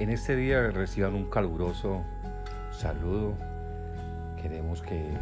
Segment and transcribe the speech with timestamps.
[0.00, 2.02] En este día reciban un caluroso
[2.70, 3.34] saludo.
[4.40, 5.12] Queremos que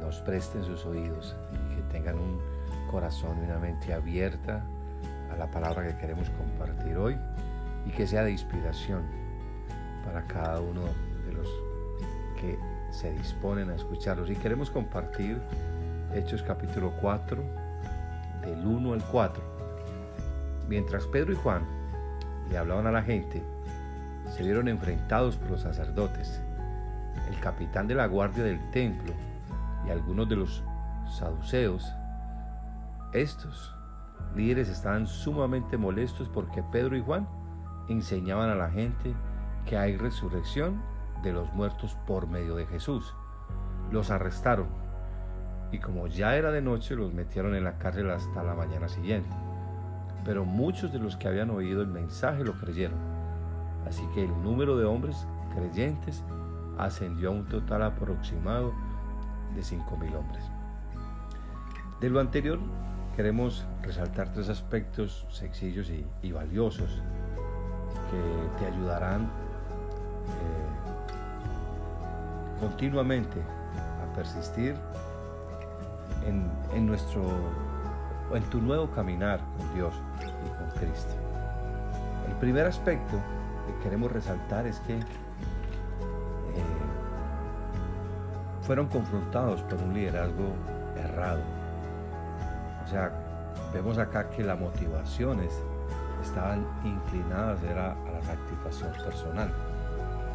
[0.00, 2.40] nos presten sus oídos y que tengan un
[2.88, 4.64] corazón y una mente abierta
[5.32, 7.16] a la palabra que queremos compartir hoy
[7.84, 9.02] y que sea de inspiración
[10.04, 10.82] para cada uno
[11.26, 11.48] de los
[12.40, 12.56] que
[12.92, 14.30] se disponen a escucharlos.
[14.30, 15.40] Y queremos compartir
[16.14, 17.42] Hechos capítulo 4,
[18.42, 19.42] del 1 al 4.
[20.68, 21.66] Mientras Pedro y Juan
[22.48, 23.42] le hablaban a la gente,
[24.28, 26.42] se vieron enfrentados por los sacerdotes,
[27.28, 29.12] el capitán de la guardia del templo
[29.86, 30.64] y algunos de los
[31.08, 31.92] saduceos.
[33.12, 33.74] Estos
[34.34, 37.26] líderes estaban sumamente molestos porque Pedro y Juan
[37.88, 39.14] enseñaban a la gente
[39.64, 40.82] que hay resurrección
[41.22, 43.14] de los muertos por medio de Jesús.
[43.90, 44.68] Los arrestaron
[45.72, 49.30] y como ya era de noche los metieron en la cárcel hasta la mañana siguiente.
[50.24, 53.15] Pero muchos de los que habían oído el mensaje lo creyeron
[53.86, 56.22] Así que el número de hombres creyentes
[56.78, 58.72] ascendió a un total aproximado
[59.54, 60.44] de 5.000 hombres.
[62.00, 62.58] De lo anterior,
[63.14, 65.90] queremos resaltar tres aspectos sencillos
[66.22, 67.02] y, valiosos
[68.10, 69.28] que te ayudarán eh,
[72.60, 74.76] continuamente a persistir
[76.26, 77.22] en, en, nuestro
[78.34, 81.14] en tu nuevo caminar con Dios y con Cristo.
[82.28, 83.18] El primer aspecto
[83.82, 85.02] queremos resaltar es que eh,
[88.62, 90.54] fueron confrontados por un liderazgo
[90.96, 91.40] errado.
[92.84, 93.12] O sea,
[93.72, 95.52] vemos acá que las motivaciones
[96.22, 99.52] estaban inclinadas era a la satisfacción personal.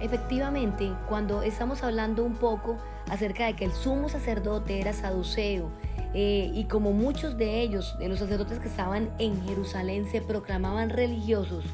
[0.00, 2.76] Efectivamente, cuando estamos hablando un poco
[3.10, 5.70] acerca de que el sumo sacerdote era saduceo,
[6.14, 10.90] eh, y como muchos de ellos, de los sacerdotes que estaban en Jerusalén, se proclamaban
[10.90, 11.64] religiosos,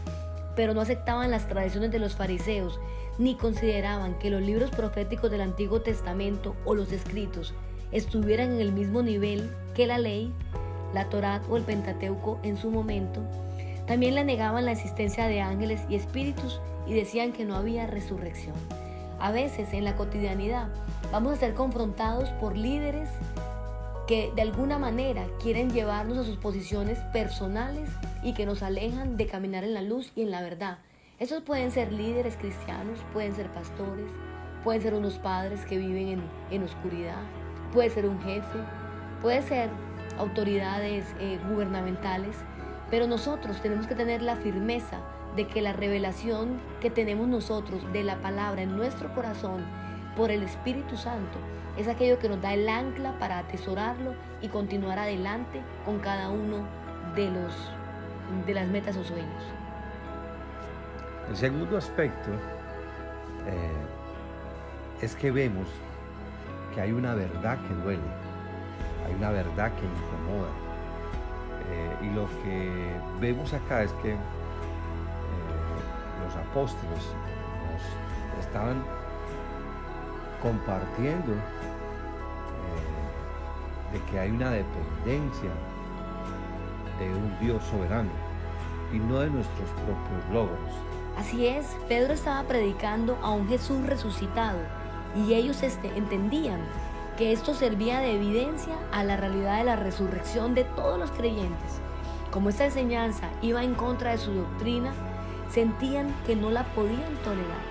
[0.61, 2.81] pero no aceptaban las tradiciones de los fariseos,
[3.17, 7.55] ni consideraban que los libros proféticos del Antiguo Testamento o los escritos
[7.93, 10.35] estuvieran en el mismo nivel que la ley,
[10.93, 13.23] la Torá o el Pentateuco en su momento.
[13.87, 18.55] También le negaban la existencia de ángeles y espíritus y decían que no había resurrección.
[19.19, 20.69] A veces en la cotidianidad
[21.11, 23.09] vamos a ser confrontados por líderes
[24.11, 27.89] que de alguna manera quieren llevarnos a sus posiciones personales
[28.25, 30.79] y que nos alejan de caminar en la luz y en la verdad.
[31.21, 34.11] Esos pueden ser líderes cristianos, pueden ser pastores,
[34.65, 37.23] pueden ser unos padres que viven en, oscuridad,
[37.73, 38.59] puede ser un jefe,
[39.23, 39.71] puede ser
[40.19, 42.37] autoridades eh, gubernamentales,
[42.91, 44.99] pero nosotros tenemos que tener la firmeza
[45.37, 49.65] de que la revelación que tenemos nosotros de la palabra en nuestro corazón
[50.17, 51.39] por el Espíritu Santo
[51.77, 56.67] es aquello que nos da el ancla para atesorarlo y continuar adelante con cada uno
[57.15, 57.55] de, los,
[58.47, 59.43] de las metas o sueños.
[61.29, 62.31] El segundo aspecto
[63.47, 63.71] eh,
[65.01, 65.69] es que vemos
[66.75, 68.03] que hay una verdad que duele,
[69.07, 70.51] hay una verdad que incomoda.
[71.71, 74.19] Eh, y lo que vemos acá es que eh,
[76.25, 77.05] los apóstoles
[77.71, 78.83] nos estaban
[80.43, 81.39] compartiendo eh,
[83.93, 85.51] de que hay una dependencia
[86.99, 88.11] de un Dios soberano
[88.93, 90.59] y no de nuestros propios logros.
[91.17, 94.59] Así es, Pedro estaba predicando a un Jesús resucitado
[95.15, 96.61] y ellos este, entendían
[97.17, 101.81] que esto servía de evidencia a la realidad de la resurrección de todos los creyentes.
[102.31, 104.93] Como esta enseñanza iba en contra de su doctrina,
[105.51, 107.70] sentían que no la podían tolerar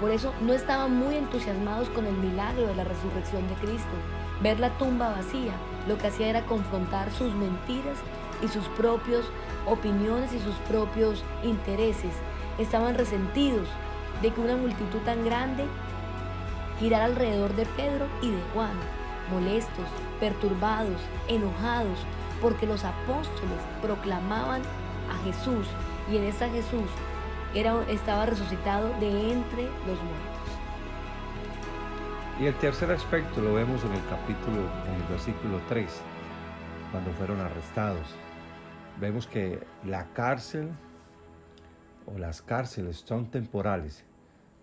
[0.00, 3.88] por eso no estaban muy entusiasmados con el milagro de la resurrección de Cristo.
[4.42, 5.52] Ver la tumba vacía
[5.88, 7.98] lo que hacía era confrontar sus mentiras
[8.42, 9.24] y sus propias
[9.66, 12.12] opiniones y sus propios intereses.
[12.58, 13.68] Estaban resentidos
[14.22, 15.64] de que una multitud tan grande
[16.78, 18.74] girara alrededor de Pedro y de Juan,
[19.30, 19.86] molestos,
[20.20, 21.98] perturbados, enojados,
[22.42, 24.62] porque los apóstoles proclamaban
[25.10, 25.66] a Jesús
[26.10, 26.88] y en esta Jesús
[27.56, 30.36] estaba resucitado de entre los muertos.
[32.38, 35.86] Y el tercer aspecto lo vemos en el capítulo, en el versículo 3,
[36.90, 38.06] cuando fueron arrestados.
[39.00, 40.68] Vemos que la cárcel
[42.04, 44.04] o las cárceles son temporales,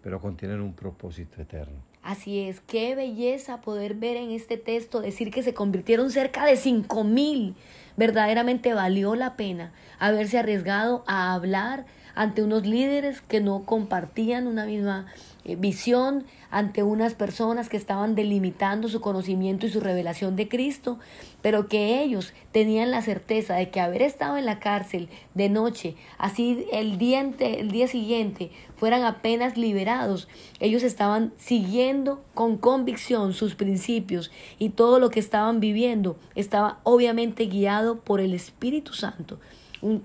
[0.03, 1.81] pero contienen un propósito eterno.
[2.03, 6.57] Así es, qué belleza poder ver en este texto decir que se convirtieron cerca de
[6.57, 7.55] cinco mil.
[7.97, 14.65] Verdaderamente valió la pena haberse arriesgado a hablar ante unos líderes que no compartían una
[14.65, 15.07] misma
[15.45, 20.99] eh, visión, ante unas personas que estaban delimitando su conocimiento y su revelación de Cristo,
[21.41, 25.95] pero que ellos tenían la certeza de que haber estado en la cárcel de noche,
[26.17, 30.27] así el día, el día siguiente fueran apenas liberados,
[30.59, 37.47] ellos estaban siguiendo con convicción sus principios y todo lo que estaban viviendo estaba obviamente
[37.47, 39.39] guiado por el Espíritu Santo.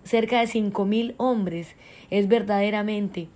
[0.04, 1.74] Cerca de cinco mil hombres
[2.10, 3.28] es verdaderamente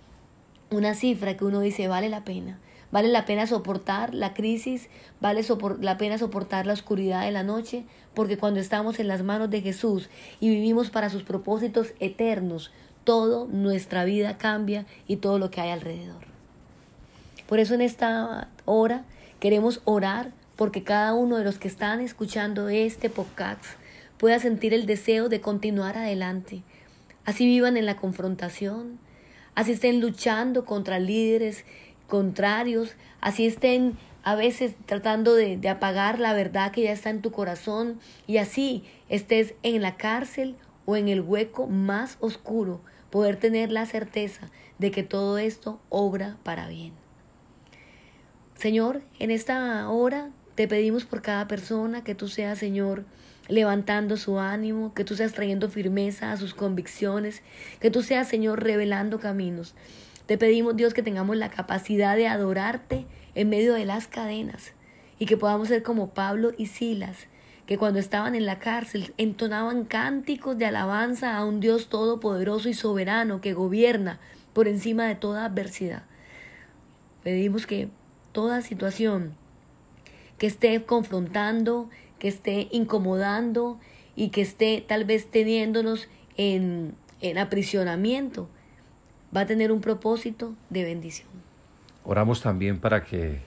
[0.69, 2.59] una cifra que uno dice vale la pena.
[2.91, 4.87] Vale la pena soportar la crisis,
[5.19, 5.43] vale
[5.79, 9.61] la pena soportar la oscuridad de la noche, porque cuando estamos en las manos de
[9.61, 10.09] Jesús
[10.39, 12.71] y vivimos para sus propósitos eternos,
[13.03, 16.23] todo nuestra vida cambia y todo lo que hay alrededor.
[17.47, 19.05] Por eso en esta hora
[19.39, 23.65] queremos orar porque cada uno de los que están escuchando este podcast
[24.23, 26.63] pueda sentir el deseo de continuar adelante.
[27.25, 28.97] Así vivan en la confrontación,
[29.53, 31.65] así estén luchando contra líderes
[32.07, 37.33] contrarios, así estén a veces tratando de, apagar la verdad que ya está en tu
[37.33, 40.55] corazón y así estés en la cárcel
[40.85, 42.79] o en el hueco más oscuro,
[43.09, 44.49] poder tener la certeza
[44.79, 46.93] de que todo esto obra para bien.
[48.55, 53.03] Señor, en esta hora te pedimos por cada persona que tú seas, Señor,
[53.47, 57.41] levantando su ánimo, que tú seas trayendo firmeza a sus convicciones,
[57.79, 59.75] que tú seas, Señor, revelando caminos.
[60.25, 63.05] Te pedimos, Dios, que tengamos la capacidad de adorarte
[63.35, 64.73] en medio de las cadenas
[65.19, 67.27] y que podamos ser como Pablo y Silas,
[67.65, 72.73] que cuando estaban en la cárcel entonaban cánticos de alabanza a un Dios todopoderoso y
[72.73, 74.19] soberano que gobierna
[74.53, 76.03] por encima de toda adversidad.
[77.23, 77.89] Pedimos que
[78.31, 79.35] toda situación
[80.37, 81.89] que esté confrontando,
[82.23, 83.81] que esté incomodando
[84.15, 88.47] y que esté tal vez teniéndonos en, en aprisionamiento,
[89.35, 91.27] va a tener un propósito de bendición.
[92.05, 93.41] Oramos también para que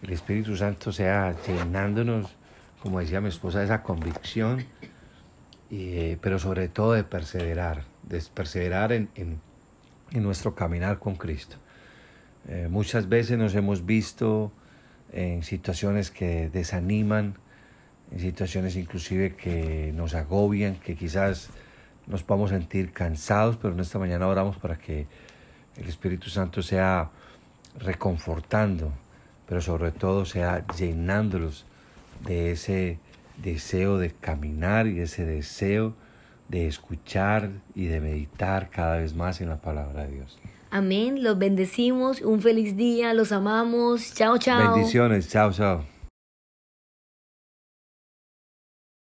[0.00, 2.34] el Espíritu Santo sea llenándonos,
[2.80, 4.64] como decía mi esposa, esa convicción,
[5.68, 9.42] y, pero sobre todo de perseverar, de perseverar en, en,
[10.22, 11.56] nuestro caminar con Cristo.
[12.48, 14.52] Eh, muchas veces nos hemos visto
[15.12, 17.36] en situaciones que desaniman,
[18.12, 21.48] en situaciones inclusive que nos agobian, que quizás
[22.06, 25.06] nos podamos sentir cansados, pero en esta mañana oramos para que
[25.76, 27.10] el Espíritu Santo sea
[27.78, 28.92] reconfortando,
[29.48, 31.64] pero sobre todo sea llenándolos
[32.26, 32.98] de ese
[33.42, 35.94] deseo de caminar y ese deseo
[36.48, 40.38] de escuchar y de meditar cada vez más en la palabra de Dios.
[40.70, 44.74] Amén, los bendecimos, un feliz día, los amamos, chao, chao.
[44.74, 45.91] Bendiciones, chao, chao.